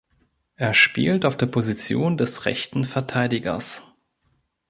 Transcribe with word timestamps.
Er 0.55 0.73
spielt 0.73 1.25
auf 1.25 1.37
der 1.37 1.45
Position 1.45 2.17
des 2.17 2.45
rechten 2.45 2.85
Verteidigers. 2.85 3.83